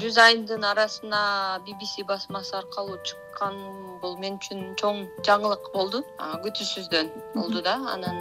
жүз 0.00 0.18
айымдын 0.20 0.64
арасына 0.68 1.20
bbc 1.64 2.04
басмасы 2.08 2.56
аркылуу 2.58 2.98
чыккан 3.08 3.56
бул 4.02 4.16
мен 4.20 4.36
үчүн 4.36 4.74
чоң 4.80 5.06
жаңылык 5.24 5.70
болду. 5.72 6.02
Күтүүсүздөн 6.44 7.10
болду 7.34 7.62
да 7.64 7.78
анан. 7.94 8.20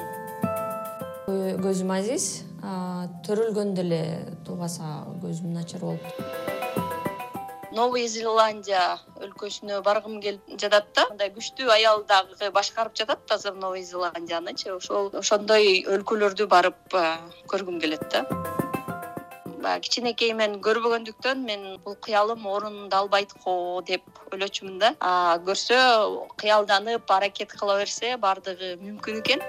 Көзүм 1.66 1.91
азиз. 1.98 2.46
Төрөлгөндө 3.27 3.84
эле 3.84 4.02
тубаса 4.48 5.04
көзүм 5.23 5.54
начар 5.57 5.84
болуп 5.84 6.46
новый 7.76 8.07
зеландия 8.07 8.96
өлкөсүнө 9.20 9.82
баргым 9.84 10.21
келип 10.23 10.55
жатат 10.62 10.88
да. 10.96 11.04
Мындай 11.12 11.34
күчтүү 11.36 11.73
аял 11.76 12.05
дагы 12.07 12.52
башкарып 12.55 12.96
жатат 12.96 13.36
азыр 13.36 13.57
новый 13.60 13.84
зеландиянычы 13.84 14.71
ошол 14.78 15.12
ошондой 15.20 15.84
өлкөлөрдү 15.84 16.48
барып 16.48 16.96
көргүм 17.52 17.82
келет 17.84 18.07
да 18.14 18.23
баягы 19.66 19.88
кичинекейимен 19.88 20.60
көрбөгөндүктөн 20.66 21.42
мен 21.46 21.64
бул 21.84 21.98
кыялым 22.05 22.46
орундалбайт 22.46 23.34
го 23.44 23.82
деп 23.88 24.04
ойлочумун 24.32 24.78
да. 24.80 24.94
Көрсө 25.48 25.80
кыялданып 26.38 27.10
аракет 27.18 27.55
кыла 27.58 27.80
берсе 27.82 28.16
баардыгы 28.22 28.76
мүмкүн 28.84 29.24
экен. 29.24 29.41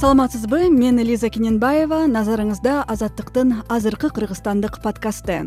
Саламатсызбы 0.00 0.68
мен 0.70 1.00
лиза 1.00 1.30
кененбаева. 1.32 2.04
Назарыңызда 2.16 2.82
азаттыктын 2.84 3.62
азыркы 3.68 4.10
кыргызстандык 4.12 4.82
подкасты 4.84 5.40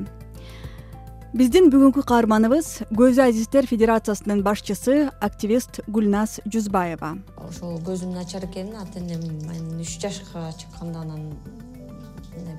биздин 1.29 1.67
бүгүнкү 1.69 2.01
каарманыбыз 2.09 2.67
көзү 2.97 3.21
азиздер 3.27 3.67
федерациясынын 3.69 4.39
башчысы 4.41 5.11
активист 5.21 5.77
гүлназ 5.85 6.39
жүзбаева. 6.49 7.11
Ошол 7.45 7.77
көзүм 7.85 8.15
начар 8.17 8.47
экенин 8.47 8.79
ата 8.81 8.97
энем 8.97 9.21
мен 9.45 9.77
үч 9.77 9.99
жашка 10.01 10.49
чыкканда 10.57 11.03
анан 11.05 11.29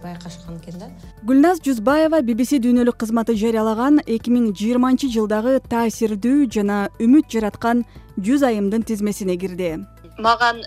байкашкан 0.05 0.61
экен 0.63 0.79
да. 0.79 0.91
Гүлназ 1.27 1.59
жүзбаева 1.67 2.23
bbc 2.23 2.61
дүйнөлүк 2.63 3.01
кызматы 3.03 3.35
жарыялаган 3.35 4.05
эки 4.07 4.31
миң 4.31 4.53
жыйырманчы 4.55 5.11
жылдагы 5.11 5.59
таасирдүү 5.67 6.47
жана 6.55 6.85
үмүт 7.03 7.27
жараткан 7.27 7.83
жүз 8.23 8.47
айымдын 8.47 8.87
тизмесине 8.87 9.35
кирди 9.41 9.81
маган 10.21 10.63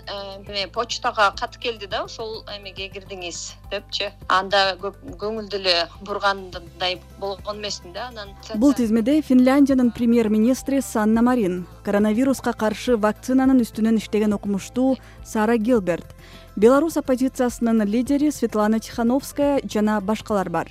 эме 0.48 0.66
почтага 0.72 1.32
кат 1.38 1.56
келди 1.58 1.86
да 1.86 2.04
ушул 2.04 2.44
эмеге 2.56 2.88
кирдиңиз 2.92 3.54
депчи. 3.70 4.10
Анда 4.28 4.76
көп 4.80 4.98
көңүл 5.20 5.48
деле 5.50 5.88
бургандай 6.02 7.00
болгон 7.20 7.58
эмесмин 7.62 7.92
да 7.94 8.08
анан 8.08 8.34
бул 8.56 8.74
тизмеде 8.74 9.20
финляндиянын 9.22 9.92
премьер 9.92 10.28
министри 10.28 10.80
санна 10.80 11.22
марин 11.22 11.66
коронавируска 11.84 12.52
каршы 12.52 12.96
вакцинанын 12.96 13.62
үстүнөн 13.64 13.98
иштеген 13.98 14.34
окумуштуу 14.34 14.96
сара 15.24 15.56
гилберт 15.56 16.06
беларусь 16.56 16.96
оппозициясынын 16.96 17.86
лидери 17.86 18.30
светлана 18.30 18.80
тихановская 18.80 19.60
жана 19.64 20.00
башкалар 20.00 20.50
бар. 20.50 20.68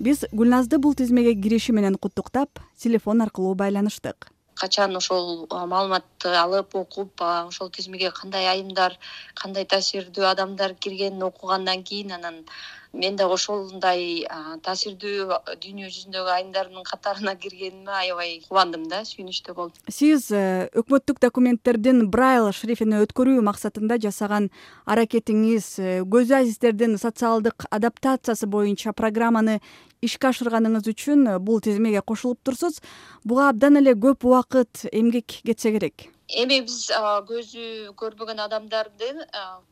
Биз 0.00 0.24
гүлназды 0.32 0.78
бул 0.78 0.94
тизмеге 0.94 1.34
кириши 1.34 1.72
менен 1.72 1.96
куттуктап 1.96 2.60
телефон 2.78 3.20
аркылуу 3.22 3.54
байланыштык 3.54 4.30
качан 4.60 4.96
ошол 5.00 5.46
маалыматты 5.50 6.34
алып 6.36 6.74
окуп 6.82 7.22
ошол 7.26 7.70
тизмеге 7.76 8.10
кандай 8.20 8.48
айымдар 8.52 8.98
кандай 9.42 9.64
таасирдүү 9.64 10.26
адамдар 10.32 10.74
киргенин 10.74 11.22
окугандан 11.30 11.82
кийин 11.82 12.12
анан 12.18 12.44
мен 12.92 13.16
дагы 13.16 13.36
ошондой 13.36 14.24
таасирдүү 14.64 15.38
дүйнө 15.62 15.90
жүзүндөгү 15.90 16.32
айымдардын 16.34 16.86
катарына 16.86 17.36
киргениме 17.38 17.92
аябай 17.94 18.40
кубандым 18.48 18.88
да 18.90 19.02
сүйүнүчтүү 19.06 19.54
болдум. 19.54 19.78
Сиз 19.88 20.30
э, 20.34 20.68
өкмөттүк 20.74 21.20
документтердин 21.22 22.08
брайль 22.10 22.50
шрифине 22.56 23.00
өткөрүү 23.06 23.44
максатында 23.46 24.00
жасаган 24.02 24.50
аракетиңиз 24.90 25.72
э, 25.78 25.96
көзү 26.02 26.40
азиздердин 26.42 26.98
социалдык 26.98 27.68
адаптациясы 27.70 28.50
боюнча 28.50 28.94
программаны 28.96 29.60
ишке 30.02 30.32
ашырганыңыз 30.32 30.90
үчүн 30.90 31.26
э, 31.36 31.38
бул 31.38 31.62
тизмеге 31.62 32.02
кошулуп 32.02 32.42
турсуз. 32.42 32.80
Буга 33.24 33.50
абдан 33.50 33.78
эле 33.78 33.94
көп 33.94 34.26
убакыт 34.26 34.88
эмгек 34.90 35.42
кетсе 35.44 35.72
керек 35.76 36.10
эми 36.38 36.60
биз 36.66 36.90
көзү 37.28 37.92
көрбөгөн 37.98 38.40
адамдарды 38.44 39.08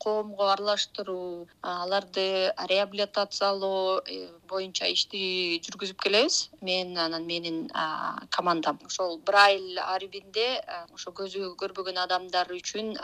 коомго 0.03 0.49
аралаштыруу 0.53 1.47
аларды 1.63 2.51
реабилитациялоо 2.71 4.01
э, 4.05 4.27
боюнча 4.49 4.89
ишти 4.91 5.61
жүргүзүп 5.65 5.99
келебиз. 6.03 6.49
Мен 6.61 6.97
анан 6.97 7.25
менин 7.27 7.69
командам 8.35 8.79
ошол 8.85 9.19
брайль 9.25 9.79
арибинде 9.79 10.47
ошо 10.93 11.13
көзү 11.15 11.53
көрбөгөн 11.61 12.01
адамдар 12.03 12.51
үчүн 12.57 12.95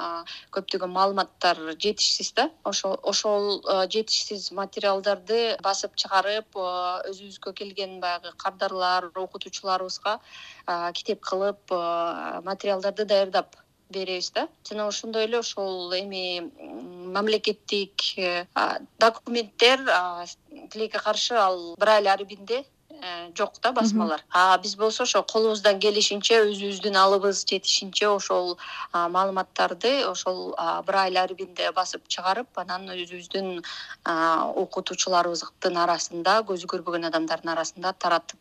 көптөгөн 0.55 0.91
маалыматтар 0.97 1.61
жетишсиз 1.79 2.33
да. 2.35 2.49
Ошол 2.65 3.61
жетишсиз 3.91 4.51
материалдарды 4.51 5.57
басып 5.63 5.95
чыгарып 5.95 6.59
өзүбүзгө 6.59 7.55
келген 7.61 7.99
баягы 8.03 8.33
кардарлар 8.37 9.11
окутуучуларыбызга 9.15 10.19
китеп 10.93 11.21
кылып 11.21 11.71
материалдарды 12.45 13.05
даярдап 13.05 13.55
беребиз 13.89 14.31
да. 14.31 14.47
Жана 14.67 14.87
ошондой 14.87 15.25
эле 15.25 15.39
ошол 15.39 15.93
эми 15.93 16.51
мамлекеттик 17.15 18.17
э, 18.17 18.45
документтер 18.99 19.79
тилекке 20.71 20.99
каршы 20.99 21.35
ал 21.35 21.75
брайль 21.77 22.07
арибинде 22.07 22.65
э, 22.89 23.31
жок 23.37 23.53
да 23.61 23.71
басмалар. 23.71 24.23
А 24.31 24.57
биз 24.57 24.75
болсо 24.75 25.03
ошо 25.03 25.23
колубуздан 25.23 25.79
келишинче 25.79 26.41
өзүбүздүн 26.49 26.97
алыбыз 26.97 27.45
жетишинче 27.45 28.07
ошол 28.07 28.57
маалыматтарды 28.93 30.03
ошол 30.09 30.55
брайль 30.85 31.17
арибинде 31.17 31.71
басып 31.71 32.07
чыгарып 32.07 32.49
анан 32.57 32.89
өзүбүздүн 32.89 33.61
окутуучуларыбыздын 34.65 35.77
арасында 35.85 36.41
көзү 36.49 36.73
көрбөгөн 36.73 37.11
адамдардын 37.11 37.53
арасында 37.53 37.93
таратып 37.93 38.39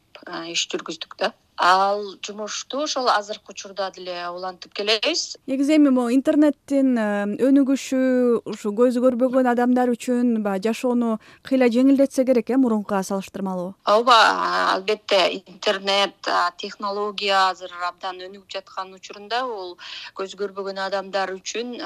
иш 0.49 0.69
жүргүздүк 0.73 1.19
да 1.19 1.35
ал 1.56 2.03
жумушту 2.22 2.82
ошол 2.84 3.09
азыркы 3.09 3.53
учурда 3.53 3.91
деле 3.94 4.28
улантып 4.28 4.75
келебиз. 4.75 5.37
Негизи 5.47 5.76
эми 5.76 5.91
могу 5.91 6.10
интернеттин 6.10 6.98
э, 6.98 7.25
өнүгүшү 7.47 8.42
ушу 8.44 8.72
көзү 8.75 9.03
көрбөгөн 9.04 9.50
адамдар 9.53 9.93
үчүн 9.94 10.43
баягы 10.43 10.69
жашоону 10.69 11.19
кыйла 11.47 11.70
жеңилдетсе 11.70 12.25
керек 12.26 12.50
э 12.50 12.56
мурункуга 12.56 13.03
салыштырмалуу? 13.03 13.75
Ооба 13.87 14.75
албетте 14.75 15.43
интернет 15.47 16.16
технология 16.59 17.50
азыр 17.50 17.70
абдан 17.87 18.19
өнүгүп 18.19 18.50
жаткан 18.50 18.93
учурунда 18.94 19.44
бул 19.47 19.76
көзү 20.14 20.38
көрбөгөн 20.43 20.82
адамдар 20.88 21.31
үчүн 21.38 21.78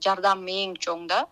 жардам 0.00 0.46
эң 0.48 0.78
чоң 0.80 1.06
да 1.06 1.26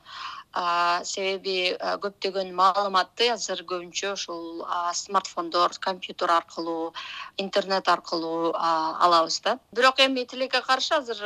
себеби 0.55 1.77
көптөгөн 2.03 2.55
маалыматты 2.57 3.29
азыр 3.35 3.63
көбүнчө 3.69 4.13
ушул 4.15 4.65
смартфондор 4.95 5.77
компьютер 5.81 6.31
аркылуу 6.31 6.93
интернет 7.37 7.89
аркылуу 7.89 8.55
алабыз 8.55 9.41
да. 9.45 9.59
Бирок 9.73 10.01
эми 10.01 10.25
тилекке 10.25 10.63
каршы 10.63 10.95
азыр 10.95 11.21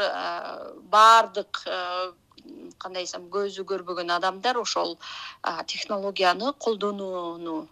баардык 0.90 1.64
кандай 2.78 3.04
десем 3.06 3.28
көзү 3.30 3.64
көрбөгөн 3.64 4.10
адамдар 4.10 4.58
ошол 4.58 4.98
технологияны 5.66 6.52
колдонууну 6.58 7.68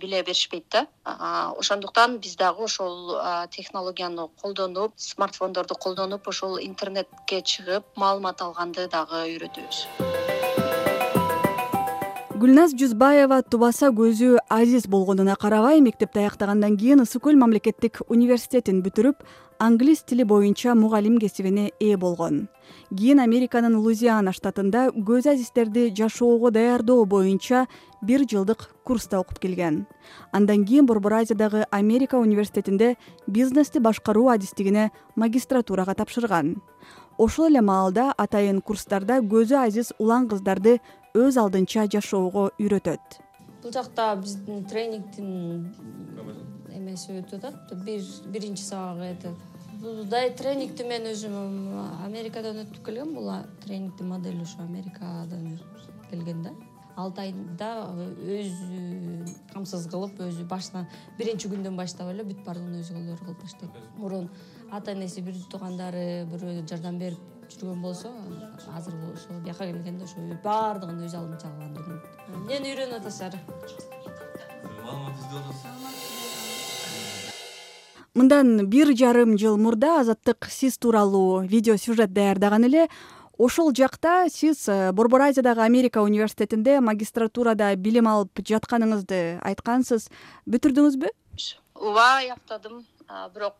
биле 0.00 0.22
беришпейт 0.22 0.64
да. 0.72 0.86
Ошондуктан 1.04 2.18
биз 2.18 2.36
дагы 2.36 2.64
ошол 2.64 3.20
технологияны 3.50 4.28
колдонуп 4.40 4.94
смартфондорду 4.96 5.74
колдонуп 5.74 6.28
ошол 6.28 6.58
интернетке 6.58 7.42
чыгып 7.42 7.84
маалымат 7.96 8.40
алганды 8.40 8.88
дагы 8.88 9.26
үйрөтөбүз 9.28 10.39
гүлназ 12.40 12.72
жүзбаева 12.72 13.42
тубаса 13.52 13.90
көзү 13.92 14.38
азиз 14.48 14.86
болгонуна 14.88 15.34
карабай 15.36 15.82
мектепти 15.84 16.22
аяктагандан 16.22 16.78
кийин 16.80 17.02
ысык 17.02 17.26
көл 17.26 17.36
мамлекеттик 17.36 18.00
университетин 18.08 18.78
бүтүрүп 18.80 19.26
англис 19.60 20.00
тили 20.08 20.24
боюнча 20.24 20.72
мугалим 20.74 21.18
кесибине 21.20 21.66
ээ 21.76 21.98
болгон. 22.00 22.46
Кийин 22.96 23.20
американын 23.20 23.76
лузиана 23.76 24.32
штатында 24.32 24.86
көз 24.94 25.28
азиздерди 25.34 25.90
жашоого 25.92 26.48
даярдоо 26.50 27.04
боюнча 27.04 27.66
бир 28.00 28.24
жылдык 28.24 28.70
курста 28.84 29.20
окуп 29.20 29.38
келген. 29.38 29.84
Андан 30.32 30.64
кийин 30.64 30.86
борбор 30.86 31.18
азиядагы 31.20 31.66
америка 31.70 32.16
университетинде 32.16 32.96
бизнести 33.26 33.78
башкаруу 33.78 34.30
адистигине 34.30 34.92
магистратурага 35.14 35.94
тапшырган. 35.94 36.56
Ошол 37.18 37.50
эле 37.50 37.60
маалда 37.60 38.14
атайын 38.16 38.62
курстарда 38.64 39.18
көзү 39.20 39.58
азиз 39.60 39.92
улан 39.98 40.26
кыздарды 40.28 40.78
өз 41.14 41.36
алдынча 41.40 41.86
жашоого 41.90 42.50
үйрөтөт. 42.58 43.18
Бул 43.62 43.72
жакта 43.74 44.14
биздин 44.16 44.64
тренингдин 44.70 45.72
эмеси 46.74 47.18
өтүп 47.20 47.44
атат 47.44 47.74
бир 47.84 48.04
биринчи 48.30 48.62
сабагы 48.62 49.34
мындай 49.80 50.30
тренингди 50.36 50.84
мен 50.84 51.08
өзүм 51.10 51.34
америкадан 52.04 52.62
өтүп 52.64 52.84
келгем 52.86 53.14
бул 53.16 53.30
тренингдин 53.64 54.08
модели 54.08 54.42
ушу 54.42 54.60
америкадан 54.62 55.58
келген 56.10 56.42
да. 56.42 56.52
Алты 56.96 57.22
айда 57.22 57.70
өзү 57.96 59.24
камсыз 59.54 59.86
кылып 59.90 60.20
өзү 60.20 60.46
башынан 60.48 60.86
биринчи 61.18 61.48
күндөн 61.48 61.76
баштап 61.78 62.10
эле 62.12 62.26
бүт 62.28 62.44
баардыгын 62.44 62.80
өзү 62.82 63.18
кылып 63.24 63.42
баштайт. 63.42 63.82
Мурун 63.96 64.28
ата 64.70 64.92
энеси 64.92 65.24
бир 65.24 65.38
туугандары 65.50 66.26
бирөө 66.30 66.66
жардам 66.68 66.98
берип 66.98 67.39
жүргөн 67.52 67.82
болсо 67.82 68.08
азыр 68.76 68.94
ошо 69.12 69.40
бияка 69.44 69.64
келгенде 69.66 70.04
ошо 70.04 70.16
баардыгын 70.44 71.04
өз 71.06 71.14
алдынча 71.14 71.48
алган 71.48 72.00
эмнени 72.34 72.74
үйрөнүп 72.74 73.04
маалымат 74.84 75.16
издеп 75.20 75.44
атасыз 75.44 75.80
мындан 78.14 78.66
бир 78.66 78.92
жарым 78.96 79.36
жыл 79.38 79.56
мурда 79.56 80.00
азаттык 80.00 80.48
сиз 80.50 80.78
тууралуу 80.78 81.42
видео 81.46 81.76
сюжет 81.76 82.12
даярдаган 82.12 82.64
эле 82.64 82.88
ошол 83.38 83.72
жакта 83.72 84.28
сиз 84.28 84.68
э, 84.68 84.92
борбор 84.92 85.22
азиядагы 85.22 85.62
америка 85.62 86.02
университетинде 86.02 86.80
магистратурада 86.80 87.74
билим 87.76 88.08
алып 88.10 88.42
жатканыңызды 88.50 89.40
айткансыз. 89.40 90.10
Бүтүрдүңүзбү? 90.44 91.08
Ооба 91.80 92.06
аяктадым 92.18 92.82
бирок 93.34 93.56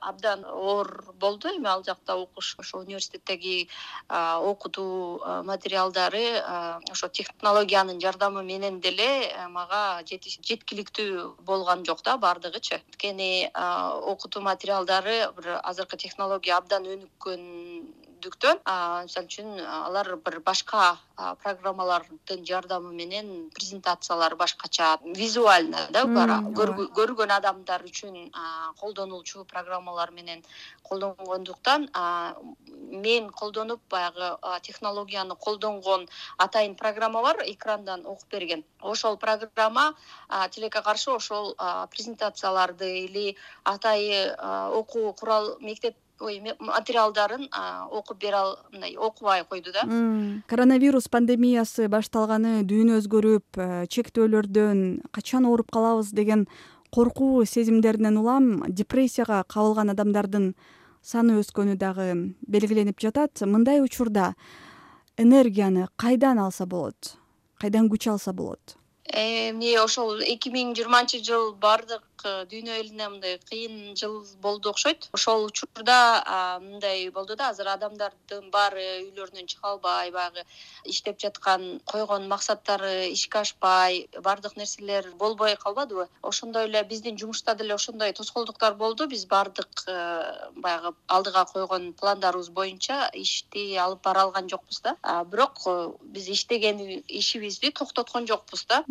абдан 0.00 0.44
оор 0.44 0.88
болду 1.14 1.48
эми 1.48 1.68
ал 1.68 1.84
жакта 1.84 2.16
окуш 2.16 2.54
ошо 2.58 2.78
университеттеги 2.78 3.68
окутуу 4.08 5.20
материалдары 5.44 6.24
ошо 6.90 7.08
технологиянын 7.08 8.00
жардамы 8.00 8.42
менен 8.44 8.80
деле 8.80 9.08
э, 9.30 9.48
мага 9.48 10.02
жеткиликтүү 10.06 11.36
болгон 11.40 11.84
жок 11.84 12.02
да 12.02 12.16
баардыгычы 12.18 12.74
анткени 12.80 13.50
окутуу 13.54 14.42
материалдары 14.42 15.32
бир 15.36 15.60
азыркы 15.62 15.96
технология 15.96 16.56
абдан 16.56 16.86
өнүккөн 16.86 17.42
мисалы 18.22 19.26
үчүн 19.26 19.60
алар 19.66 20.16
бир 20.16 20.40
башка 20.40 20.98
программалардын 21.42 22.44
жардамы 22.46 22.92
менен 22.92 23.50
презентациялары 23.54 24.36
башкача 24.36 24.98
визуально 25.04 25.88
да 25.90 26.04
көргөн 26.04 27.32
адамдар 27.38 27.82
үчүн 27.84 28.30
колдонулчу 28.80 29.44
программалар 29.44 30.10
менен 30.10 30.42
колдонгондуктан 30.82 31.88
мен 32.92 33.30
колдонуп 33.30 33.80
баягы 33.88 34.36
технологияны 34.62 35.36
колдонгон 35.36 36.08
атайын 36.38 36.74
программа 36.74 37.22
бар 37.22 37.42
экрандан 37.46 38.06
окуп 38.06 38.28
берген. 38.30 38.64
Ошол 38.80 39.16
программа 39.16 39.94
тилекке 40.50 40.82
каршы 40.82 41.10
ошол 41.10 41.54
презентацияларды 41.90 43.04
или 43.04 43.36
атайын 43.64 44.34
окуу 44.80 45.12
курал 45.12 45.56
мектеп 45.60 45.96
ой 46.20 46.40
материалдарын 46.58 47.48
окуп 47.90 48.18
бере 48.20 48.42
мындай 48.72 48.96
окубай 48.96 49.44
койду 49.44 49.72
да. 49.72 49.82
Коронавирус 50.46 51.08
пандемиясы 51.08 51.88
башталганы 51.88 52.62
дүйнө 52.68 53.00
өзгөрүп 53.00 53.58
э, 53.58 53.86
чектөөлөрдөн 53.88 55.08
качан 55.10 55.46
ооруп 55.46 55.70
калабыз? 55.72 56.12
деген 56.12 56.46
коркуу 56.90 57.44
сезимдеринен 57.44 58.18
улам 58.18 58.62
депрессияга 58.68 59.42
кабылган 59.48 59.90
адамдардын 59.90 60.54
саны 61.02 61.40
өскөнү 61.40 61.76
дагы 61.76 62.36
белгиленип 62.46 63.00
жатат. 63.00 63.42
Мындай 63.42 63.82
учурда 63.82 64.34
энергияны 65.16 65.88
кайдан 65.96 66.38
алса 66.38 66.66
болот? 66.66 67.16
Кайдан 67.58 67.88
күч 67.90 68.10
алса 68.10 68.32
болот? 68.32 68.76
Эмне 69.12 69.74
ошол 69.80 70.22
эки 70.22 70.48
миң 70.54 70.76
жыйырманчы 70.78 71.18
жыл 71.24 71.52
баардык 71.58 72.02
Э, 72.02 72.11
дүйнө 72.24 72.78
элине 72.80 73.08
мындай 73.08 73.38
кыйын 73.50 73.96
жыл 73.98 74.22
болду 74.40 74.70
окшойт. 74.70 75.08
Ошол 75.12 75.46
учурда 75.46 76.58
мындай 76.60 77.10
болду 77.10 77.36
да 77.36 77.50
азыр 77.50 77.68
адамдардын 77.74 78.50
баары 78.50 78.84
үйлөрүнөн 79.06 79.48
чыга 79.50 79.74
албай 79.74 80.10
баягы 80.10 80.44
иштеп 80.84 81.20
жаткан 81.20 81.80
койгон 81.86 82.28
максаттары 82.28 83.10
ишке 83.12 83.38
ашпай 83.42 84.08
баардык 84.22 84.56
нерселер 84.56 85.10
болбой 85.18 85.56
калбадыбы? 85.56 86.08
Ошондой 86.22 86.66
эле 86.66 86.82
биздин 86.84 87.18
жумушта 87.18 87.54
деле 87.54 87.74
ошондой 87.74 88.12
тоскоолдуктар 88.12 88.74
болду. 88.74 89.06
Биз 89.06 89.24
баардык 89.26 89.84
э, 89.86 90.50
баягы 90.56 90.94
алдыга 91.06 91.44
койгон 91.44 91.92
пландарыбыз 91.92 92.50
боюнча 92.50 93.10
ишти 93.14 93.76
алып 93.76 94.02
бара 94.02 94.22
алган 94.22 94.48
жокпуз 94.48 94.80
да. 94.80 94.96
Бирок 95.24 95.58
э, 95.66 95.90
биз 96.02 96.28
иштеген 96.28 96.80
ишибизди 97.08 97.70
токтоткон 97.70 98.26
жокпуз 98.26 98.66
да. 98.66 98.84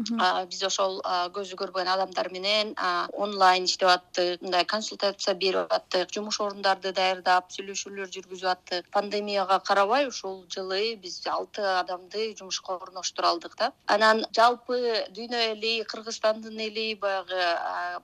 Биз 0.48 0.63
ошол 0.63 1.01
көзү 1.36 1.57
көрбөгөн 1.60 1.92
адамдар 1.95 2.31
менен 2.31 2.75
онлайн 3.21 3.65
иштеп 3.65 3.89
аттык 3.89 4.41
мындай 4.41 4.65
консультация 4.65 5.35
берип 5.35 5.73
аттык 5.77 6.09
жумуш 6.15 6.39
орундарды 6.41 6.91
даярдап 6.97 7.51
сүйлөшүүлөр 7.53 8.09
жүргүзүп 8.15 8.50
аттык. 8.53 8.88
Пандемияга 8.95 9.59
карабай 9.68 10.07
ушул 10.09 10.39
жылы 10.56 10.95
биз 11.03 11.19
алты 11.27 11.62
адамды 11.62 12.31
жумушка 12.39 12.77
орноштура 12.77 13.29
алдык 13.29 13.57
да. 13.59 13.71
Анан 13.85 14.25
жалпы 14.38 15.06
дүйнө 15.13 15.41
эли 15.51 15.73
кыргызстандын 15.91 16.57
эли 16.68 16.95
баягы 16.95 17.44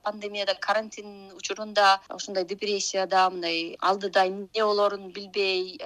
пандемияда 0.04 0.56
карантин 0.68 1.32
учурунда 1.34 2.00
ушундай 2.14 2.46
депрессияда 2.46 3.30
мындай 3.30 3.78
алдыда 3.82 4.28
эмне 4.28 4.64
болорун 4.64 5.10
билбей 5.12 5.80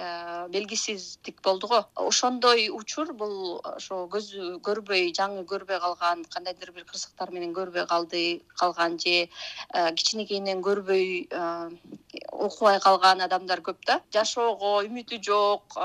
белгисиздик 0.48 1.40
болду 1.42 1.68
го. 1.68 1.86
Ошондой 1.94 2.68
учур 2.68 3.14
бул 3.14 3.60
ошо 3.64 4.04
көзү 4.12 4.58
көрбөй 4.60 5.12
жаңы 5.16 5.46
көрбөй 5.48 5.80
калган 5.80 6.24
кандайдыр 6.24 6.72
бир 6.76 6.84
кырсыктар 6.84 7.30
менен 7.30 7.54
көрбөй 7.56 7.86
калды 7.86 8.42
калган 8.58 8.98
же 8.98 9.21
Э, 9.72 9.92
кичинекейинен 9.94 10.62
көрбөй 10.64 11.28
э, 11.30 11.70
окубай 12.32 12.78
калган 12.80 13.22
адамдар 13.24 13.62
көп 13.64 13.78
да. 13.86 14.00
Жашоого 14.14 14.82
үмүтү 14.86 15.18
жок 15.24 15.76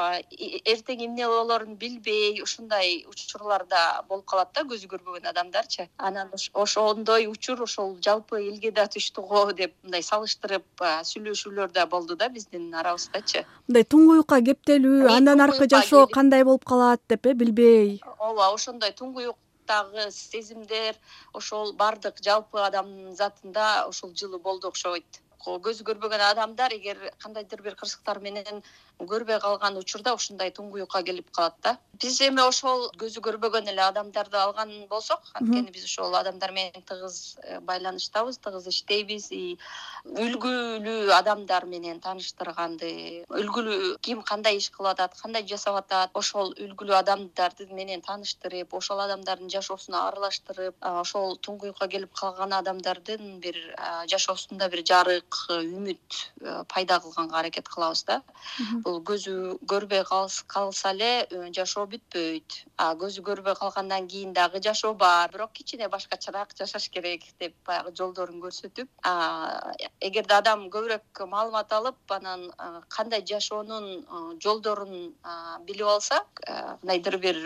эртең 0.74 1.04
эмне 1.06 1.28
болорун 1.28 1.76
билбей 1.80 2.42
ушундай 2.44 3.06
учурларда 3.10 4.04
болуп 4.10 4.26
калат 4.32 4.54
да 4.56 4.64
көзү 4.68 4.90
көрбөгөн 4.92 5.30
адамдарчы 5.32 5.88
анан 5.98 6.32
ошондой 6.54 7.28
учур 7.32 7.64
ошол 7.64 7.96
жалпы 8.04 8.42
элге 8.42 8.72
да 8.72 8.88
түштү 8.92 9.24
го 9.30 9.46
деп 9.52 9.74
мындай 9.84 10.04
салыштырып 10.04 10.86
сүйлөшүүлөр 11.12 11.72
да 11.72 11.88
болду 11.88 12.16
да 12.16 12.30
биздин 12.30 12.74
арабыздачы 12.76 13.46
мындай 13.68 13.88
туңгуюкка 13.96 14.42
кептелүү 14.52 15.10
андан 15.16 15.44
аркы 15.48 15.68
жашоо 15.72 16.08
кандай 16.08 16.44
болуп 16.44 16.66
калат 16.66 17.02
деп 17.10 17.26
э 17.26 17.34
билбей. 17.34 18.02
Ооба 18.20 18.54
ошондой 18.54 18.92
туңгуюк 18.92 19.38
дагы 19.72 20.10
сезимдер 20.18 21.00
ошол 21.40 21.74
баардык 21.82 22.22
жалпы 22.30 22.64
адамдын 22.66 23.16
затында 23.22 23.70
ушул 23.94 24.14
жылы 24.24 24.40
болду 24.50 24.74
окшойт 24.74 25.22
көзү 25.68 25.86
көрбөгөн 25.88 26.24
адамдар 26.32 26.76
эгер 26.76 27.00
кандайдыр 27.24 27.64
бир 27.66 27.76
кырсыктар 27.80 28.20
менен 28.20 28.62
көрбөй 28.98 29.40
калган 29.40 29.78
учурда 29.78 30.14
ушундай 30.18 30.52
туңгуюкка 30.52 31.04
келип 31.06 31.30
калат 31.32 31.56
да. 31.62 31.78
Биз 32.02 32.20
эми 32.22 32.42
ошол 32.42 32.88
көзү 33.02 33.22
көрбөгөн 33.26 33.70
эле 33.72 33.82
адамдарды 33.86 34.38
алган 34.38 34.72
болсок 34.90 35.22
анткени 35.38 35.72
биз 35.74 35.86
ошол 35.86 36.16
адамдар 36.18 36.52
менен 36.52 36.82
тыгыз 36.90 37.38
э, 37.44 37.60
байланыштабыз 37.70 38.40
тыгыз 38.42 38.68
иштейбиз 38.74 39.30
и 39.32 39.58
үлгүлүү 40.26 41.14
адамдар 41.14 41.66
менен 41.66 42.02
тааныштырганды 42.02 42.92
үлгүлүү 43.42 43.98
ким 44.02 44.24
кандай 44.32 44.58
иш 44.62 44.70
кылып 44.74 44.94
атат 44.94 45.18
кандай 45.22 45.46
жасап 45.52 45.78
атат 45.82 46.18
ошол 46.22 46.54
үлгүлүү 46.54 46.98
адамдарды 47.02 47.70
менен 47.80 48.02
тааныштырып 48.02 48.74
ошол 48.82 49.02
адамдардын 49.06 49.54
жашоосуна 49.54 50.08
аралаштырып 50.10 50.90
ошол 51.04 51.38
туңгуюкка 51.38 51.90
келип 51.94 52.14
калган 52.18 52.54
адамдардын 52.62 53.40
бир 53.46 53.62
жашоосунда 54.14 54.70
бир 54.74 54.86
жарык 54.94 55.37
үмүт 55.50 56.18
э, 56.42 56.64
пайда 56.72 57.00
кылганга 57.00 57.40
аракет 57.40 57.70
кылабыз 57.70 58.04
да. 58.08 58.22
Бул 58.86 59.02
көзү 59.02 59.58
көрбөй 59.68 60.04
калса 60.08 60.92
эле 60.92 61.28
э, 61.30 61.52
жашоо 61.54 61.86
бүтпөйт. 61.92 62.64
А 62.78 62.94
көзү 62.96 63.24
көрбөй 63.28 63.56
калгандан 63.60 64.08
кийин 64.08 64.34
дагы 64.34 64.62
жашоо 64.64 64.94
бар. 64.94 65.32
Бирок 65.32 65.54
кичине 65.54 65.90
башкачараак 65.90 66.56
жашаш 66.58 66.90
керек 66.90 67.24
деп 67.40 67.56
баягы 67.66 67.94
жолдорун 67.96 68.42
көрсөтүп 68.42 68.90
эгерде 70.08 70.34
адам 70.38 70.68
көбүрөөк 70.74 71.22
маалымат 71.32 71.74
алып 71.78 72.14
анан 72.18 72.48
кандай 72.94 73.24
жашоонун 73.32 73.88
жолдорун 74.44 75.14
билип 75.68 75.92
алса 75.94 76.22
кандайдыр 76.42 77.18
бир 77.26 77.40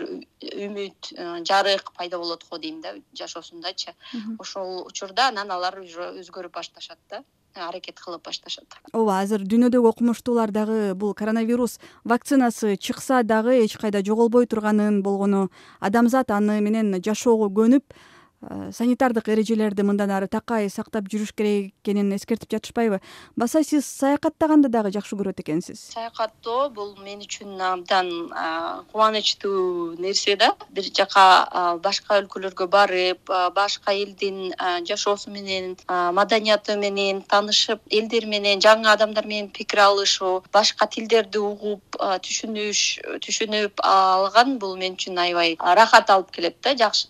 үмүт 0.66 1.12
жарык 1.48 1.92
пайда 1.98 2.18
болот 2.18 2.46
го 2.48 2.58
дейм 2.58 2.80
да 2.80 2.94
жашоосундачы 3.18 3.94
ошол 4.38 4.86
учурда 4.86 5.28
анан 5.28 5.50
алар 5.50 5.78
уже 5.80 6.10
өзгөрүп 6.22 6.58
башташат 6.60 6.98
да 7.10 7.22
аракет 7.56 8.00
кылып 8.00 8.24
башташат. 8.24 8.64
Ооба 8.92 9.20
азыр 9.20 9.44
дүйнөдөгү 9.44 9.88
окумуштуулар 9.92 10.50
дагы 10.50 10.94
бул 10.94 11.14
коронавирус 11.14 11.78
вакцинасы 12.04 12.76
чыкса 12.76 13.22
дагы 13.22 13.58
эч 13.64 13.76
кайда 13.76 14.02
жоголбой 14.04 14.46
турганын 14.46 15.02
болгону 15.02 15.50
адамзат 15.80 16.30
аны 16.30 16.60
менен 16.60 16.96
жашоого 17.02 17.48
көнүп 17.48 17.84
санитардык 18.50 19.28
эрежелерди 19.28 19.82
мындан 19.86 20.10
ары 20.10 20.26
такай 20.26 20.68
сактап 20.70 21.06
жүрүш 21.10 21.30
керек 21.36 21.72
экенин 21.82 22.10
эскертип 22.16 22.50
жатышпайбы? 22.50 23.00
Баса 23.36 23.62
сиз 23.62 23.86
саякаттаганды 23.86 24.68
дагы 24.68 24.90
жакшы 24.90 25.14
көрөт 25.16 25.38
экенсиз. 25.40 25.78
Саякаттоо 25.94 26.70
бул 26.70 26.96
мен 27.04 27.22
үчүн 27.22 27.60
абдан 27.62 28.10
кубанычтуу 28.90 29.94
нерсе 29.98 30.36
да. 30.36 30.56
Бир 30.70 30.88
жака 30.90 31.78
башка 31.84 32.18
өлкөлөргө 32.22 32.66
барып 32.66 33.30
башка 33.54 33.94
элдин 33.94 34.52
жашоосу 34.88 35.30
менен 35.30 35.76
маданияты 35.88 36.76
менен 36.76 37.22
таанышып 37.22 37.80
элдер 37.90 38.26
менен 38.26 38.58
жаңы 38.58 38.90
адамдар 38.90 39.26
менен 39.26 39.50
пикир 39.50 39.84
алышуу 39.86 40.42
башка 40.52 40.86
тилдерди 40.86 41.38
угуп 41.38 42.00
түшүнүш 42.00 42.82
түшүнүп 43.22 43.86
алган 43.86 44.58
бул 44.58 44.76
мен 44.76 44.98
үчүн 44.98 45.18
аябай 45.18 45.56
рахат 45.60 46.10
алып 46.10 46.34
келет 46.34 46.58
да. 46.62 46.74
Жакшы 46.74 47.06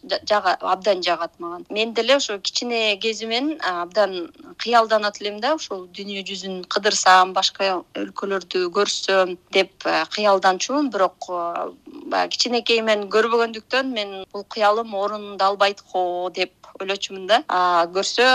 абдан 0.61 1.03
жагат 1.03 1.22
мен 1.71 1.95
деле 1.95 2.17
ошо 2.17 2.39
кичине 2.39 2.97
кезимен 2.97 3.59
абдан 3.63 4.33
кыялданат 4.59 5.21
элем 5.21 5.41
да 5.41 5.55
ушул 5.55 5.87
дүйнө 5.97 6.25
жүзүн 6.29 6.65
кыдырсам 6.73 7.33
башка 7.33 7.83
өлкөлөрдү 8.03 8.71
көрсөм 8.77 9.37
деп 9.53 9.73
кыялданчумун. 10.15 10.91
Бирок 10.91 11.29
баягы 12.13 12.33
кичинекейимен 12.35 13.09
көрбөгөндүктөн 13.15 13.93
мен 13.99 14.25
бул 14.33 14.45
кыялым 14.45 14.95
орундалбайт 14.95 15.83
го 15.93 16.31
деп 16.35 16.53
ойлочумун 16.81 17.27
да. 17.27 17.43
Көрсө 17.95 18.27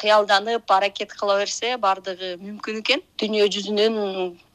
кыялданып 0.00 0.70
аракет 0.70 1.12
кыла 1.12 1.38
берсе 1.38 1.76
баардыгы 1.76 2.34
мүмкүн 2.40 2.80
экен. 2.80 3.04
Дүйнө 3.20 3.48
жүзүнүн 3.54 3.98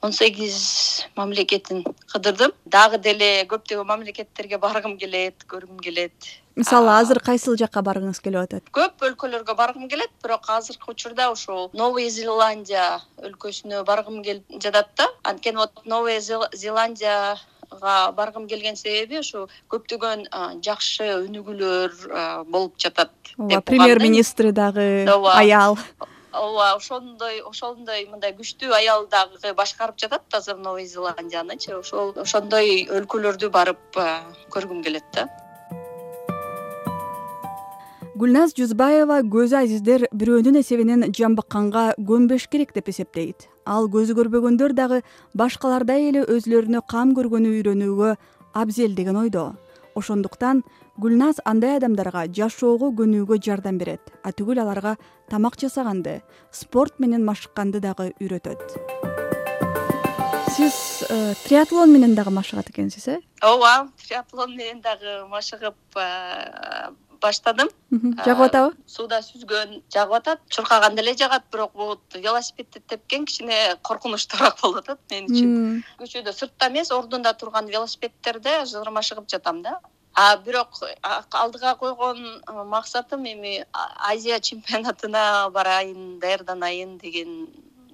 он 0.02 0.12
сегиз 0.16 1.06
мамлекетин 1.16 1.84
кыдырдым. 2.12 2.54
Дагы 2.66 2.98
деле 2.98 3.46
көптөгөн 3.52 3.88
мамлекеттерге 3.94 4.58
баргым 4.58 4.98
келет 4.98 5.46
көргүм 5.52 5.80
келет 5.84 6.32
мисалы 6.60 6.92
азыр 7.00 7.22
кайсыл 7.24 7.56
жакка 7.60 7.82
баргыңыз 7.86 8.20
келип 8.24 8.44
атат? 8.44 8.72
Көп 8.76 9.06
өлкөлөргө 9.08 9.56
баргым 9.56 9.88
келет 9.92 10.12
бирок 10.24 10.50
азыркы 10.52 10.92
учурда 10.92 11.30
ушул 11.32 11.70
новый 11.74 12.10
зеландия 12.10 13.00
өлкөсүнө 13.24 13.86
баргым 13.88 14.22
келип 14.24 14.60
жатат 14.62 14.92
да. 14.98 15.08
Анткени 15.24 15.64
вот 15.64 15.86
новый 15.86 16.20
зеландия 16.20 17.38
баргым 17.72 18.48
келген 18.48 18.76
себеби 18.76 19.20
ушу 19.20 19.48
көптөгөн 19.72 20.28
жакшы 20.66 21.10
өнүгүүлөр 21.24 22.46
болуп 22.50 22.78
жатат 22.82 23.12
ооба 23.38 23.62
премьер 23.62 24.02
министри 24.02 24.52
дагы 24.52 25.06
аял. 25.34 25.78
Ооба 26.34 26.74
ошондой 26.76 27.42
ошондой 27.42 28.06
мындай 28.10 28.34
күчтүү 28.38 28.74
аял 28.74 29.08
дагы 29.08 29.54
башкарып 29.54 29.98
жатат 29.98 30.34
азыр 30.34 30.58
новый 30.58 30.86
зеландиянычы. 30.86 31.78
Ошол 31.78 32.14
ошондой 32.18 32.88
өлкөлөрдү 32.90 33.50
барып 33.50 34.02
көргүм 34.50 34.84
келет 34.84 35.06
да 35.14 35.30
гүлназ 38.20 38.52
жузбаева 38.58 39.22
көзү 39.32 39.56
азиздер 39.62 40.04
бирөөнүн 40.12 40.58
эсебинен 40.60 41.06
жамбакканга 41.16 41.94
көнбөш 42.04 42.50
керек 42.52 42.74
деп 42.76 42.90
эсептейт. 42.92 43.46
Ал 43.64 43.88
көзү 43.88 44.18
көрбөгөндөр 44.18 44.74
дагы 44.76 44.98
башкалардай 45.40 46.10
эле 46.10 46.26
өзүлөрүнө 46.26 46.82
кам 46.92 47.14
көргөнү 47.16 47.54
үйрөнүүгө 47.62 48.12
абзел 48.60 48.98
деген 49.00 49.22
ойдо. 49.24 49.54
Ошондуктан 49.96 50.66
гүлназ 51.00 51.40
андай 51.48 51.78
адамдарга 51.80 52.26
жашоого 52.28 52.92
көнүүгө 53.00 53.40
жардам 53.40 53.80
берет 53.80 54.12
атүгүл 54.28 54.60
аларга 54.66 54.98
тамак 55.32 55.56
жасаганды 55.62 56.20
спорт 56.52 57.00
менен 57.00 57.24
машыкканды 57.24 57.80
дагы 57.80 58.12
үйрөтөт. 58.20 58.80
Сиз 60.58 61.06
э, 61.08 61.36
триатлон 61.46 61.94
менен 61.94 62.20
дагы 62.20 62.36
машыгат 62.36 62.68
экенсиз 62.74 63.08
э? 63.08 63.22
Ооба 63.40 63.88
триатлон 64.04 64.58
менен 64.58 64.82
дагы 64.84 65.22
машыгып 65.32 65.78
э, 65.96 66.90
баштадым. 67.22 67.70
Жагып 67.92 68.42
атабы? 68.48 68.74
сууда 68.88 69.22
сүзгөн 69.26 69.82
жагып 69.94 70.16
атат. 70.20 70.42
Чуркаганда 70.50 71.02
эле 71.02 71.16
жагат 71.18 71.46
бирок 71.52 71.72
вот 71.76 72.02
велосипедди 72.16 72.80
тепкен 72.80 73.26
кичине 73.26 73.78
коркунучтуураак 73.84 74.60
болуп 74.64 74.84
атат 74.84 75.00
мен 75.12 75.30
үчүн. 75.30 75.84
Көчөдө 76.00 76.34
сыртта 76.34 76.70
эмес 76.70 76.92
ордунда 76.92 77.34
турган 77.34 77.68
велосипедтерде 77.68 78.62
азыр 78.62 78.92
машыгып 78.92 79.30
жатам 79.30 79.62
да. 79.62 79.80
А 80.16 80.38
бирок 80.38 80.80
алдыга 81.32 81.76
койгон 81.76 82.42
максатым 82.66 83.24
эми 83.24 83.66
азия 83.74 84.40
чемпионатына 84.40 85.50
барайын 85.52 86.20
даярданайын 86.20 86.98
деген 86.98 87.48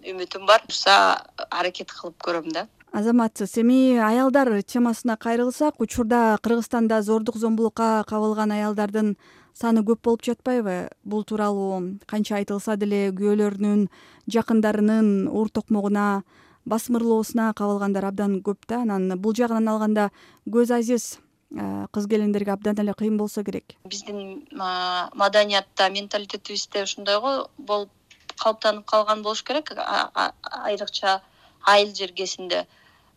үмүтүм 0.05 0.46
бар. 0.46 0.62
Буюрса 0.65 1.25
аракет 1.50 1.91
кылып 1.91 2.17
көрөм 2.24 2.51
да 2.53 2.67
азаматсыз. 2.96 3.58
Эми 3.60 3.98
аялдар 4.00 4.64
темасына 4.64 5.18
кайрылсак 5.18 5.82
учурда 5.82 6.38
кыргызстанда 6.42 7.02
зордук 7.02 7.36
зомбулукка 7.36 8.06
кабылган 8.08 8.52
аялдардын 8.56 9.18
саны 9.54 9.84
көп 9.84 10.00
болуп 10.04 10.24
жатпайбы? 10.24 10.88
Бул 11.04 11.25
тууралуу 11.28 12.00
канча 12.08 12.38
айтылса 12.40 12.78
деле 12.80 13.12
күйөөлөрүнүн 13.12 13.90
жакындарынын 14.32 15.28
уур 15.28 15.50
токмогуна 15.50 16.24
басмырлоосуна 16.66 17.52
кабылгандар 17.54 18.08
абдан 18.08 18.40
көп 18.40 18.64
да. 18.68 18.82
Анан 18.88 19.20
бул 19.20 19.36
жагынан 19.36 19.68
алганда 19.75 20.10
көз 20.48 20.72
азиз 20.80 21.20
кыз 21.52 22.08
келиндерге 22.08 22.56
абдан 22.56 22.80
эле 22.80 22.96
кыйын 22.96 23.18
болсо 23.18 23.44
керек. 23.44 23.75
Биздин 23.84 24.48
маданиятта 24.56 25.90
менталитетибизде 25.90 26.84
ушундай 26.84 27.20
го 27.20 27.50
болуп 27.58 27.92
калыптанып 28.40 28.88
калган 28.88 29.22
болуш 29.22 29.44
керек 29.44 29.75
айрыкча 29.75 31.22
айыл 31.66 31.94
жергесинде 31.94 32.66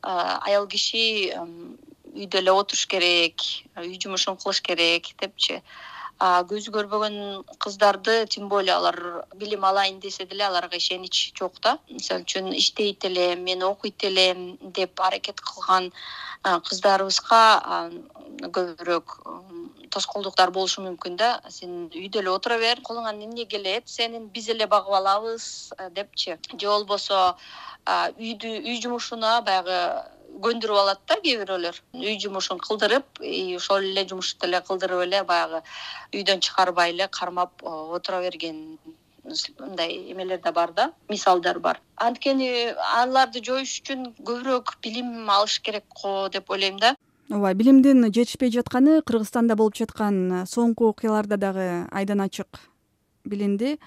аял 0.03 0.67
киши 0.67 1.35
үйдө 2.15 2.41
эле 2.41 2.53
отуруш 2.53 2.87
керек 2.87 3.45
үй 3.77 3.99
жумушун 4.01 4.37
кылыш 4.41 4.61
керек 4.63 5.15
депчи. 5.21 5.63
Көзү 6.19 6.73
көрбөгөн 6.75 7.17
кыздарды 7.63 8.27
тем 8.27 8.49
более 8.51 8.75
алар 8.75 8.97
билим 9.39 9.65
алайын 9.65 10.01
десе 10.03 10.27
деле 10.27 10.49
аларга 10.49 10.77
ишенич 10.77 11.33
жок 11.39 11.61
да. 11.63 11.79
Мисалы 11.91 12.27
үчүн 12.27 12.51
иштейт 12.59 13.05
элем 13.07 13.45
мен 13.47 13.63
окуйт 13.63 14.03
элем 14.03 14.59
деп 14.75 14.99
аракет 14.99 15.41
кылган 15.41 15.93
кыздарыбызга 16.43 17.45
көбүрөөк 18.57 19.15
тоскоолдуктар 19.99 20.53
болушу 20.55 20.83
мүмкүн 20.87 21.17
да. 21.19 21.31
Сен 21.51 21.89
үйдө 21.91 22.23
эле 22.23 22.31
отура 22.33 22.59
бер 22.63 22.83
колуңан 22.87 23.19
эмне 23.25 23.47
келет 23.51 23.89
сени 23.91 24.21
биз 24.35 24.49
эле 24.55 24.67
багып 24.67 24.95
алабыз 25.01 25.73
депчи. 25.97 26.39
Же 26.55 26.67
болбосо 26.67 27.35
үйдү 27.89 28.55
үй 28.63 28.79
жумушуна 28.83 29.41
баягы 29.47 29.81
көндүрүп 30.45 30.79
алат 30.83 31.01
да 31.09 31.17
кээ 31.25 31.41
бирөөлөр 31.41 31.81
үй 31.99 32.19
жумушун 32.23 32.61
кылдырып 32.63 33.23
и 33.25 33.57
ошол 33.57 33.83
эле 33.91 34.05
жумушту 34.11 34.47
эле 34.47 34.61
кылдырып 34.69 35.03
эле 35.07 35.23
баягы 35.25 35.63
үйдөн 36.13 36.45
чыгарбай 36.45 36.93
эле 36.93 37.09
кармап 37.09 37.65
отура 37.65 38.21
берген 38.23 38.79
мындай 39.59 39.97
эмелер 40.13 40.41
да 40.45 40.53
бар 40.53 40.73
да 40.73 40.93
мисалдар 41.09 41.59
бар. 41.59 41.81
Анткени 41.97 42.73
аларды 43.01 43.43
жоюш 43.45 43.81
үчүн 43.81 44.13
көбүрөөк 44.21 44.79
билим 44.85 45.29
алыш 45.31 45.59
керек 45.61 45.85
го 46.03 46.29
деп 46.29 46.51
ойлойм 46.51 46.79
да 46.79 46.95
ооба 47.31 47.53
билимдин 47.55 48.09
жетишпей 48.09 48.51
жатканы 48.51 49.03
кыргызстанда 49.05 49.57
болуп 49.57 49.77
жаткан 49.77 50.47
соңку 50.49 50.89
окуяларда 50.95 51.37
дагы 51.37 51.67
айдан 51.93 52.23
ачык 52.25 52.61
билинди. 53.25 53.79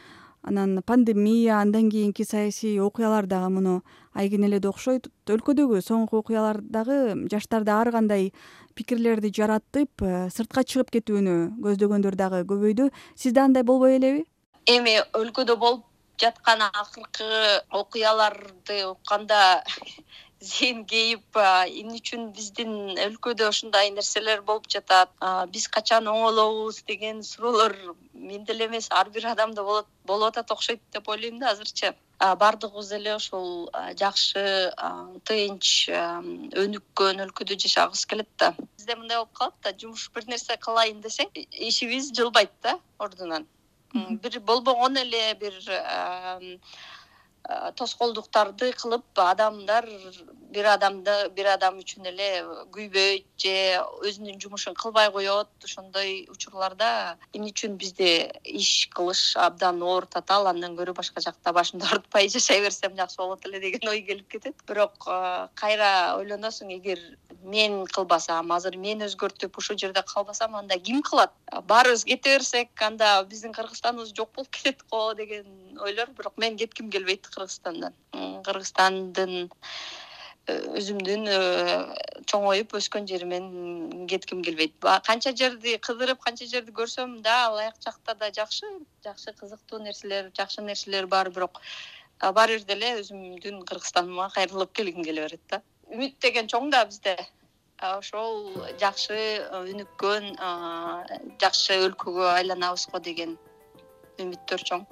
Анан 0.43 0.81
пандемия 0.81 1.59
андан 1.59 1.89
кийинки 1.89 2.23
саясий 2.23 2.79
окуялар 2.79 3.25
дагы 3.25 3.49
муну 3.49 3.83
айкенеледи 4.13 4.67
окшойт. 4.67 5.09
Өлкөдөгү 5.25 5.81
соңку 5.81 6.21
окуялар 6.21 6.61
дагы 6.61 7.27
жаштарда 7.29 7.79
ар 7.81 7.91
кандай 7.91 8.31
пикирлерди 8.75 9.33
жаратып 9.33 10.01
э, 10.01 10.29
сыртка 10.29 10.63
чыгып 10.63 10.91
кетүүнү 10.97 11.61
көздөгөндөр 11.65 12.17
дагы 12.17 12.43
көбөйдү. 12.49 12.89
Сизде 13.15 13.41
андай 13.41 13.63
болбой 13.63 13.97
элеби? 13.97 14.25
Эми 14.69 14.97
өлкөдө 15.17 15.57
болуп 15.57 15.85
жаткан 16.21 16.61
акыркы 16.69 17.61
окуяларды 17.69 18.83
укканда 18.89 19.63
зээн 20.41 20.85
кейип 20.89 21.37
эмне 21.37 21.99
үчүн 22.01 22.31
биздин 22.33 22.71
өлкөдө 23.05 23.49
ушундай 23.53 23.91
нерселер 23.93 24.41
болуп 24.41 24.65
жатат. 24.73 25.11
Биз 25.53 25.67
качан 25.75 26.07
оңолобуз 26.09 26.81
деген 26.87 27.21
суроолор 27.23 27.75
менде 28.13 28.53
эле 28.53 28.65
эмес 28.65 28.87
ар 28.89 29.09
бир 29.09 29.27
адамда 29.33 29.63
болуп 29.63 30.25
атат 30.29 30.51
окшойт 30.51 30.81
деп 30.93 31.09
ойлойм 31.13 31.37
да 31.39 31.51
азырчы 31.51 31.93
баардыгыбыз 32.41 32.91
эле 32.97 33.15
ушул 33.15 33.69
жакшы 34.01 34.43
тынч 35.29 35.69
өнүккөн 36.63 37.21
өлкөдө 37.27 37.59
жашагыбыз 37.63 38.05
келет 38.09 38.29
да. 38.37 38.55
Бизде 38.77 38.95
мындай 38.95 39.17
болуп 39.17 39.33
калат 39.37 39.57
да 39.61 39.77
жумуш 39.77 40.09
бир 40.15 40.25
нерсе 40.25 40.57
кылайын 40.57 41.01
десең 41.05 41.29
ишибиз 41.69 42.11
жылбайт 42.17 42.53
да 42.63 42.79
ордунан. 42.97 43.45
Бир 43.93 44.39
болбогон 44.39 44.97
эле 44.97 45.33
бир 45.39 45.53
тоскоолдуктарды 47.75 48.71
кылып 48.77 49.19
адамдар 49.23 49.87
бир 50.51 50.67
адамды 50.73 51.13
бир 51.35 51.47
адам 51.53 51.79
үчүн 51.79 52.09
эле 52.11 52.27
күйбөйт 52.75 53.25
же 53.39 53.53
өзүнүн 54.07 54.39
жумушун 54.43 54.75
кылбай 54.75 55.09
коет 55.11 55.49
ошондой 55.63 56.27
учурларда. 56.31 57.17
Эмне 57.33 57.51
үчүн 57.53 57.77
бизде 57.81 58.11
иш 58.43 58.89
кылыш 58.95 59.37
абдан 59.39 59.81
оор 59.81 60.05
татаал 60.05 60.47
андан 60.51 60.75
көрө 60.79 60.93
башка 60.97 61.23
жакта 61.23 61.53
башымды 61.55 61.87
оорутпай 61.87 62.29
жашай 62.29 62.61
берсем 62.61 62.95
жакшы 62.99 63.17
болот 63.17 63.45
эле 63.47 63.59
деген 63.63 63.89
ой 63.89 64.01
келип 64.01 64.27
кетет. 64.29 64.55
Бирок 64.67 65.07
э, 65.07 65.47
кайра 65.55 66.17
ойлоносуң 66.19 66.75
эгер 66.77 66.99
мен 67.43 67.85
кылбасам 67.87 68.51
азыр 68.51 68.77
мен 68.77 69.01
өзгөртүп 69.07 69.57
ушул 69.57 69.79
жерде 69.79 70.03
калбасам 70.05 70.55
анда 70.55 70.77
ким 70.77 71.01
кылат? 71.01 71.33
Баарыбыз 71.63 72.03
кете 72.05 72.35
берсек 72.37 72.69
анда 72.81 73.23
биздин 73.29 73.53
кыргызстаныбыз 73.53 74.13
жок 74.13 74.35
болуп 74.35 74.51
кетет 74.51 74.83
го 74.91 75.13
деген 75.13 75.79
ойлор. 75.79 76.11
Бирок 76.17 76.37
мен 76.37 76.57
кетким 76.57 76.91
келбейт 76.91 77.30
кыргызстандан. 77.33 77.95
Кыргызстандын 78.45 79.33
э, 80.47 80.57
өзүмдүн 80.79 81.27
э, 81.31 81.37
чоңоюп 82.31 82.75
өскөн 82.79 83.07
жеримен 83.09 84.05
кетким 84.11 84.43
келбейт. 84.45 84.77
Канча 85.07 85.35
жерди 85.37 85.77
кыдырып 85.87 86.21
канча 86.25 86.47
жерди 86.51 86.75
көрсөм 86.75 87.19
да 87.25 87.47
алаяк 87.47 87.79
жакта 87.83 88.15
да 88.15 88.31
жакшы. 88.35 88.69
Жакшы 89.05 89.33
кызыктуу 89.39 89.79
нерселер 89.79 90.31
жакшы 90.37 90.61
нерселер 90.61 91.07
бар 91.07 91.29
бирок 91.29 91.61
баары 92.29 92.59
бир 92.59 92.65
деле 92.69 92.95
өзүмдүн 93.01 93.61
кыргызстаныма 93.65 94.29
кайрылып 94.35 94.73
келгим 94.77 95.03
келе 95.03 95.25
берет 95.25 95.41
да. 95.49 95.61
Үмүт 95.91 96.19
деген 96.21 96.47
чоң 96.47 96.69
да 96.71 96.85
бизде. 96.85 97.17
Ошол 97.81 98.51
жакшы 98.79 99.17
өнүккөн 99.57 100.35
жакшы 101.41 101.79
өлкөгө 101.87 102.27
айланабызго 102.35 103.01
деген 103.01 103.37
үмүттөр 104.21 104.65
чоң. 104.69 104.85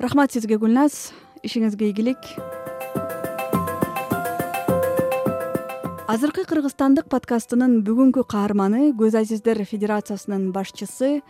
Рахмат 0.00 0.32
сизге 0.32 0.56
гүлназ 0.56 1.10
ишиңизге 1.46 1.90
ийгилик. 1.90 2.18
Азыркы 6.10 6.42
кыргызстандык 6.42 7.06
подкастынын 7.06 7.84
бүгүнкү 7.86 8.24
каарманы 8.26 8.90
көз 8.98 9.14
азиздер 9.20 9.60
федерациясынын 9.62 10.48
башчысы 10.50 11.20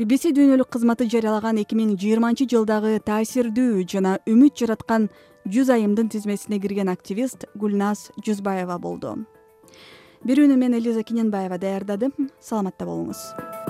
bbc 0.00 0.32
дүйнөлүк 0.32 0.70
кызматы 0.72 1.04
жарыялаган 1.12 1.60
эки 1.60 1.76
миң 1.76 1.92
жыйырманчы 2.00 2.48
жылдагы 2.48 2.96
таасирдүү 3.04 3.84
жана 3.92 4.16
үмүт 4.24 4.56
жараткан 4.62 5.10
жүз 5.44 5.74
айымдын 5.76 6.08
тизмесине 6.14 6.62
кирген 6.62 6.88
активист 6.88 7.44
гүлназ 7.54 8.08
жүзбаева 8.24 8.78
болду. 8.80 9.18
Берүүнү 10.24 10.56
мен 10.56 10.78
элиза 10.80 11.04
кененбаева 11.04 11.60
даярдадым. 11.60 12.14
Саламатта 12.40 12.88
болуңуз 12.88 13.61